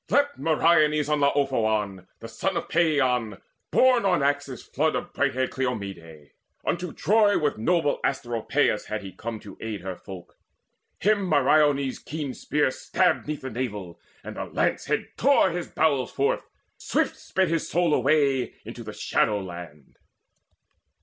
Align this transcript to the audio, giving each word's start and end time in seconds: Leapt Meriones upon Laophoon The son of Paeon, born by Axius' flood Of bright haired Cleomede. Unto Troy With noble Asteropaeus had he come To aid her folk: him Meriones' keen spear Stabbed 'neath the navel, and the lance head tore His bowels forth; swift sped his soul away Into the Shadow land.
Leapt 0.09 0.35
Meriones 0.39 1.07
upon 1.09 1.19
Laophoon 1.19 2.07
The 2.21 2.27
son 2.27 2.57
of 2.57 2.67
Paeon, 2.69 3.39
born 3.69 4.01
by 4.01 4.17
Axius' 4.21 4.63
flood 4.67 4.95
Of 4.95 5.13
bright 5.13 5.35
haired 5.35 5.51
Cleomede. 5.51 6.31
Unto 6.65 6.91
Troy 6.91 7.37
With 7.37 7.59
noble 7.59 7.99
Asteropaeus 8.03 8.85
had 8.85 9.03
he 9.03 9.11
come 9.11 9.39
To 9.41 9.59
aid 9.61 9.81
her 9.81 9.95
folk: 9.95 10.39
him 10.99 11.29
Meriones' 11.29 11.99
keen 11.99 12.33
spear 12.33 12.71
Stabbed 12.71 13.27
'neath 13.27 13.41
the 13.41 13.51
navel, 13.51 13.99
and 14.23 14.37
the 14.37 14.45
lance 14.45 14.85
head 14.85 15.07
tore 15.17 15.51
His 15.51 15.67
bowels 15.67 16.11
forth; 16.11 16.49
swift 16.79 17.15
sped 17.15 17.49
his 17.49 17.69
soul 17.69 17.93
away 17.93 18.55
Into 18.65 18.83
the 18.83 18.93
Shadow 18.93 19.39
land. 19.39 19.97